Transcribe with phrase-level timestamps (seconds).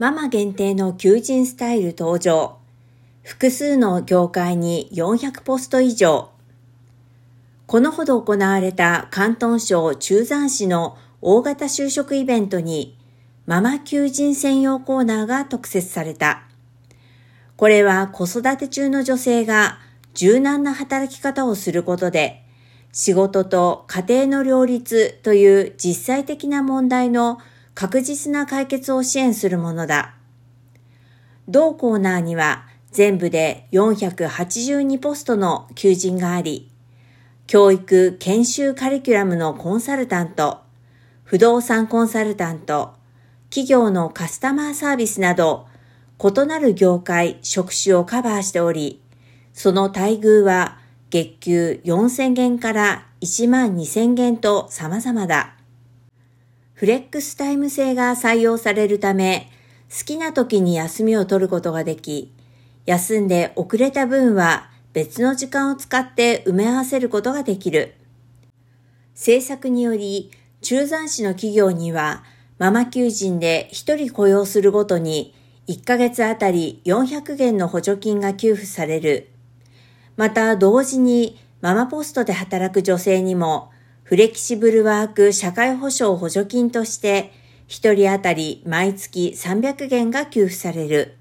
[0.00, 2.56] ママ限定の求人スタイル登場。
[3.22, 6.30] 複数の業界に400ポスト以上。
[7.66, 12.96] このほど行われた関東省中山市の大型就職イベントに、
[13.44, 16.44] ママ求人専用コーナーが特設された。
[17.58, 19.80] これは子育て中の女性が
[20.14, 22.42] 柔軟な働き方をすることで、
[22.90, 27.38] 仕事と家庭の両立という実際的な問題の
[27.80, 30.12] 確実な解決を支援するものだ。
[31.48, 36.70] 同コーナーには全部で482ポストの求人があり、
[37.46, 40.60] 教育研修カリキュラムのコンサルタント、
[41.24, 42.96] 不動産コンサルタント、
[43.48, 45.66] 企業のカスタマーサービスなど、
[46.22, 49.00] 異なる業界、職種をカバーしており、
[49.54, 50.76] その待遇は
[51.08, 55.54] 月給4000元から1万2000元と様々だ。
[56.80, 59.50] フレックスタイム制が採用されるため、
[59.90, 62.32] 好きな時に休みを取ることができ、
[62.86, 67.96] 休んで遅れた分は別の時間を使って埋め合わせることができる。
[69.12, 70.30] 政策により、
[70.62, 72.24] 中山市の企業には、
[72.56, 75.34] ママ求人で1人雇用するごとに
[75.68, 79.28] 1ヶ月あたり400元の補助金が給付される。
[80.16, 83.70] また同時にママポストで働く女性にも
[84.10, 87.32] フレキシブルワーク社会保障補助金として、
[87.68, 91.19] 一人当たり毎月300元が給付される。